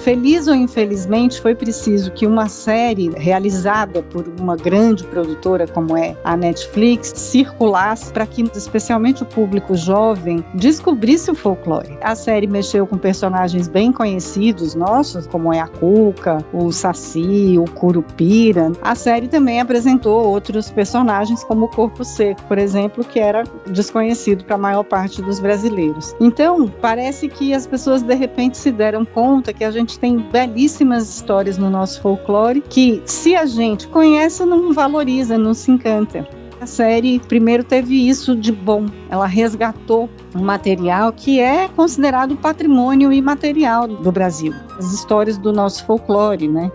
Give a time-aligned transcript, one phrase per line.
[0.00, 6.16] feliz ou infelizmente, foi preciso que uma série realizada por uma grande produtora como é
[6.24, 11.98] a Netflix circulasse para que, especialmente o público jovem, descobrisse o folclore.
[12.00, 17.64] A série mexeu com personagens bem conhecidos nossos, como é a Cuca, o Saci, o
[17.70, 18.72] Curupira.
[18.82, 24.44] A série também apresentou outros personagens, como o Corpo Seco, por exemplo, que era desconhecido
[24.44, 26.14] para a maior parte dos brasileiros.
[26.20, 31.08] Então, parece que as pessoas de repente se deram conta que a gente tem belíssimas
[31.08, 36.28] histórias no nosso folclore que, se a gente conhece, não valoriza, não se encanta.
[36.60, 38.84] A série primeiro teve isso de bom.
[39.08, 44.52] Ela resgatou um material que é considerado patrimônio imaterial do Brasil.
[44.78, 46.70] As histórias do nosso folclore, né?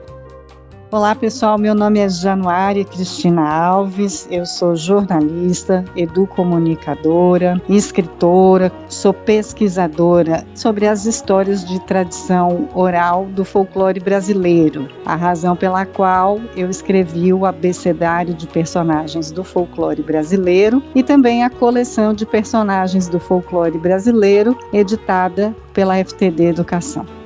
[0.92, 10.46] Olá pessoal, meu nome é Januária Cristina Alves, eu sou jornalista, educomunicadora, escritora, sou pesquisadora
[10.54, 17.34] sobre as histórias de tradição oral do folclore brasileiro, a razão pela qual eu escrevi
[17.34, 23.80] o abecedário de personagens do folclore brasileiro e também a coleção de personagens do folclore
[23.80, 27.25] brasileiro editada pela FTD Educação.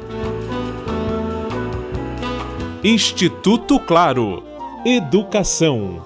[2.82, 4.42] Instituto Claro.
[4.86, 6.02] Educação.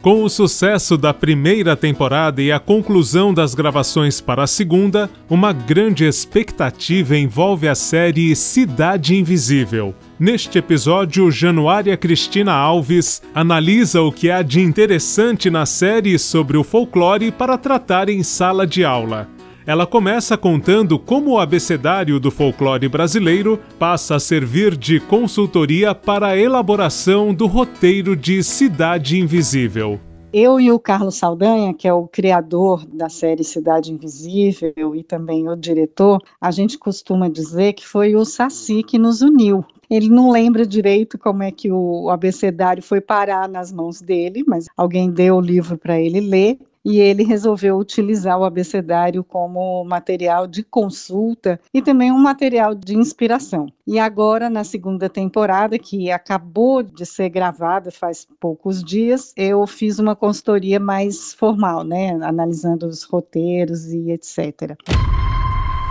[0.00, 5.52] Com o sucesso da primeira temporada e a conclusão das gravações para a segunda, uma
[5.52, 9.94] grande expectativa envolve a série Cidade Invisível.
[10.18, 16.64] Neste episódio, Januária Cristina Alves analisa o que há de interessante na série sobre o
[16.64, 19.28] folclore para tratar em sala de aula.
[19.64, 26.28] Ela começa contando como o abecedário do folclore brasileiro passa a servir de consultoria para
[26.28, 30.00] a elaboração do roteiro de Cidade Invisível.
[30.32, 35.48] Eu e o Carlos Saldanha, que é o criador da série Cidade Invisível e também
[35.48, 39.64] o diretor, a gente costuma dizer que foi o Saci que nos uniu.
[39.88, 44.66] Ele não lembra direito como é que o abecedário foi parar nas mãos dele, mas
[44.76, 50.46] alguém deu o livro para ele ler e ele resolveu utilizar o abecedário como material
[50.46, 53.66] de consulta e também um material de inspiração.
[53.86, 59.98] E agora, na segunda temporada, que acabou de ser gravada faz poucos dias, eu fiz
[59.98, 64.76] uma consultoria mais formal, né, analisando os roteiros e etc.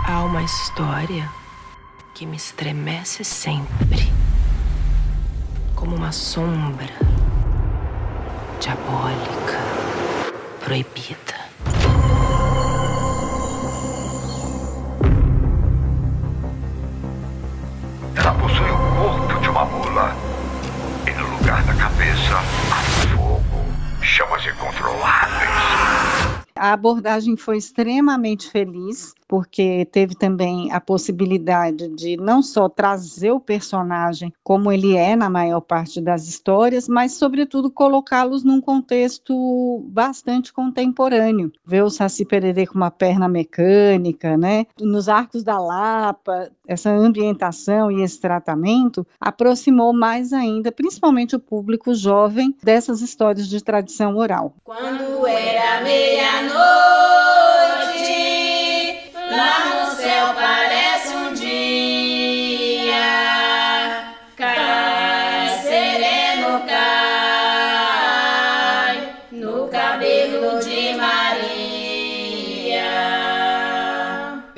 [0.06, 1.28] Há uma história
[2.14, 4.02] que me estremece sempre,
[5.74, 6.92] como uma sombra
[8.60, 9.71] diabólica
[10.64, 11.42] proibida.
[18.14, 20.16] Ela possui o corpo de uma mula.
[21.06, 22.82] E no lugar da cabeça, há
[23.16, 23.42] fogo,
[24.02, 25.50] chamas incontroláveis.
[26.56, 33.40] A abordagem foi extremamente feliz porque teve também a possibilidade de não só trazer o
[33.40, 40.52] personagem como ele é na maior parte das histórias, mas, sobretudo, colocá-los num contexto bastante
[40.52, 41.50] contemporâneo.
[41.64, 44.66] Ver o Saci Pererê com uma perna mecânica, né?
[44.78, 51.94] Nos Arcos da Lapa, essa ambientação e esse tratamento aproximou mais ainda, principalmente o público
[51.94, 54.52] jovem, dessas histórias de tradição oral.
[54.62, 57.21] Quando era meia-noite,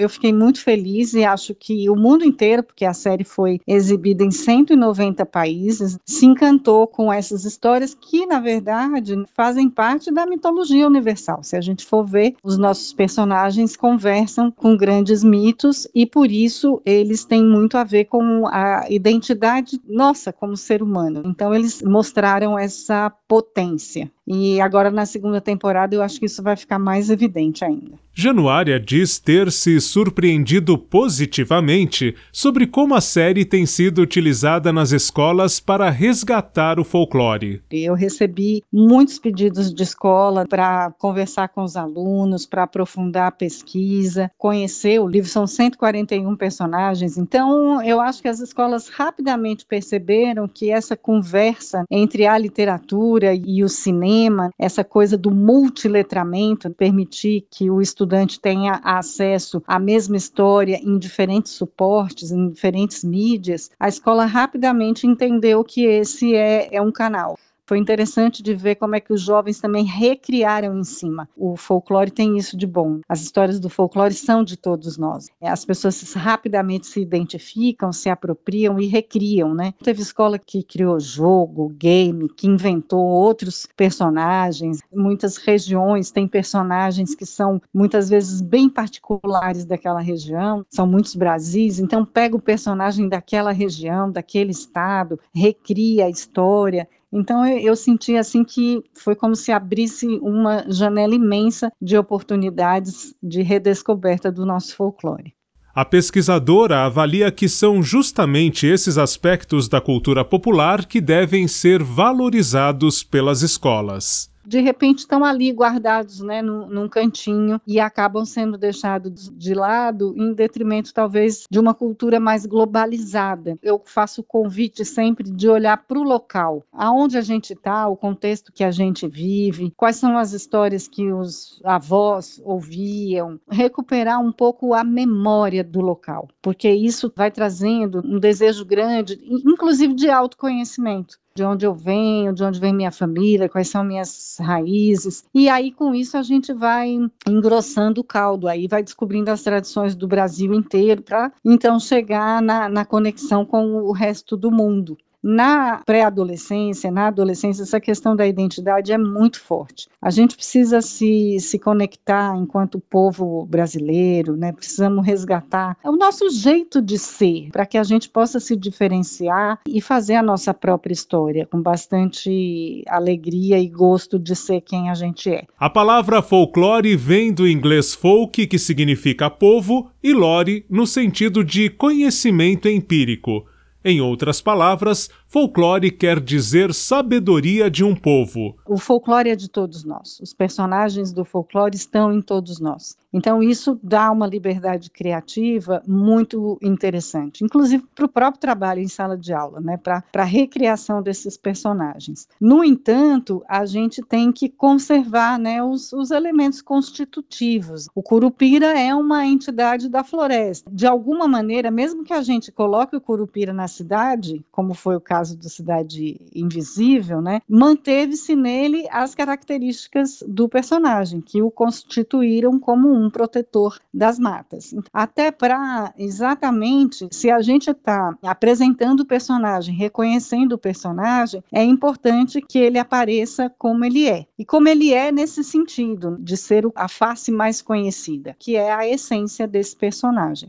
[0.04, 4.22] Eu fiquei muito feliz e acho que o mundo inteiro, porque a série foi exibida
[4.22, 10.86] em 190 países, se encantou com essas histórias que, na verdade, fazem parte da mitologia
[10.86, 11.42] universal.
[11.42, 16.82] Se a gente for ver, os nossos personagens conversam com grandes mitos e, por isso,
[16.84, 21.22] eles têm muito a ver com a identidade nossa como ser humano.
[21.24, 24.12] Então, eles mostraram essa potência.
[24.26, 27.92] E agora, na segunda temporada, eu acho que isso vai ficar mais evidente ainda.
[28.16, 35.58] Januária diz ter se surpreendido positivamente sobre como a série tem sido utilizada nas escolas
[35.58, 37.60] para resgatar o folclore.
[37.72, 44.30] Eu recebi muitos pedidos de escola para conversar com os alunos, para aprofundar a pesquisa,
[44.38, 45.28] conhecer o livro.
[45.28, 52.26] São 141 personagens, então eu acho que as escolas rapidamente perceberam que essa conversa entre
[52.26, 54.13] a literatura e o cinema
[54.58, 61.52] essa coisa do multiletramento, permitir que o estudante tenha acesso à mesma história em diferentes
[61.52, 67.38] suportes, em diferentes mídias, a escola rapidamente entendeu que esse é, é um canal.
[67.66, 71.28] Foi interessante de ver como é que os jovens também recriaram em cima.
[71.36, 73.00] O folclore tem isso de bom.
[73.08, 75.28] As histórias do folclore são de todos nós.
[75.40, 79.72] As pessoas rapidamente se identificam, se apropriam e recriam, né?
[79.82, 84.80] Teve escola que criou jogo, game, que inventou outros personagens.
[84.92, 90.64] Muitas regiões têm personagens que são muitas vezes bem particulares daquela região.
[90.68, 97.46] São muitos Brasis, então pega o personagem daquela região, daquele estado, recria a história então
[97.46, 103.40] eu, eu, senti assim que foi como se abrisse uma janela imensa de oportunidades de
[103.40, 105.32] redescoberta do nosso folclore.
[105.74, 113.02] A pesquisadora avalia que são justamente esses aspectos da cultura popular que devem ser valorizados
[113.02, 119.30] pelas escolas de repente estão ali guardados né, num, num, cantinho e acabam sendo deixados
[119.30, 123.58] de lado em detrimento talvez de uma cultura mais globalizada.
[123.62, 127.96] Eu faço o convite sempre de olhar para o local, aonde a gente está, o
[127.96, 134.32] contexto que a gente vive, quais são as histórias que os avós ouviam, recuperar um
[134.32, 141.18] pouco a memória do local, porque isso vai trazendo um desejo grande, inclusive de autoconhecimento
[141.36, 145.24] de onde eu venho, de onde vem minha família, quais são minhas raízes.
[145.34, 146.96] E aí, com isso, a gente vai
[147.26, 152.68] engrossando o caldo, aí vai descobrindo as tradições do Brasil inteiro, para então chegar na,
[152.68, 154.96] na conexão com o resto do mundo.
[155.26, 159.88] Na pré-adolescência, na adolescência, essa questão da identidade é muito forte.
[160.00, 164.52] A gente precisa se, se conectar enquanto povo brasileiro, né?
[164.52, 169.80] precisamos resgatar o nosso jeito de ser, para que a gente possa se diferenciar e
[169.80, 175.30] fazer a nossa própria história, com bastante alegria e gosto de ser quem a gente
[175.30, 175.44] é.
[175.58, 181.70] A palavra folclore vem do inglês folk, que significa povo, e lore, no sentido de
[181.70, 183.46] conhecimento empírico.
[183.84, 188.54] Em outras palavras, folclore quer dizer sabedoria de um povo.
[188.64, 190.20] O folclore é de todos nós.
[190.20, 192.96] Os personagens do folclore estão em todos nós.
[193.12, 199.16] Então, isso dá uma liberdade criativa muito interessante, inclusive para o próprio trabalho em sala
[199.16, 199.76] de aula, né?
[199.76, 202.28] para a recriação desses personagens.
[202.40, 207.88] No entanto, a gente tem que conservar né, os, os elementos constitutivos.
[207.94, 210.68] O Curupira é uma entidade da floresta.
[210.72, 215.00] De alguma maneira, mesmo que a gente coloque o Curupira na cidade, como foi o
[215.00, 222.92] caso da Cidade Invisível, né, manteve-se nele as características do personagem, que o constituíram como
[222.92, 224.74] um protetor das matas.
[224.92, 232.40] Até para exatamente, se a gente está apresentando o personagem, reconhecendo o personagem, é importante
[232.40, 234.26] que ele apareça como ele é.
[234.38, 238.88] E como ele é nesse sentido, de ser a face mais conhecida, que é a
[238.88, 240.48] essência desse personagem.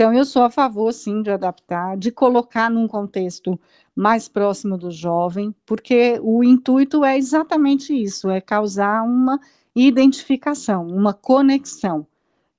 [0.00, 3.60] Então, eu sou a favor, sim, de adaptar, de colocar num contexto
[3.94, 9.38] mais próximo do jovem, porque o intuito é exatamente isso: é causar uma
[9.76, 12.06] identificação, uma conexão.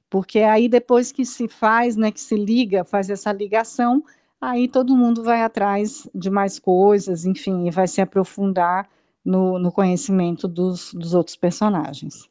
[0.08, 4.04] Porque aí, depois que se faz, né, que se liga, faz essa ligação,
[4.40, 8.88] aí todo mundo vai atrás de mais coisas, enfim, e vai se aprofundar
[9.26, 12.30] no, no conhecimento dos, dos outros personagens.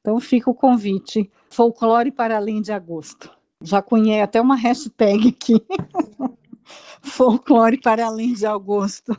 [0.00, 3.36] Então, fica o convite: folclore para além de agosto.
[3.62, 5.54] Já cunhei até uma hashtag aqui.
[7.02, 9.16] Folclore para além de agosto.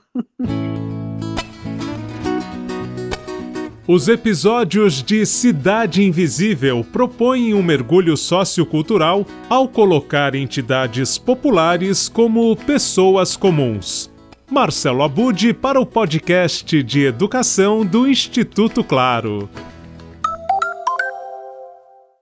[3.87, 13.35] Os episódios de Cidade Invisível propõem um mergulho sociocultural ao colocar entidades populares como pessoas
[13.35, 14.11] comuns.
[14.49, 19.49] Marcelo Abude para o podcast de educação do Instituto Claro.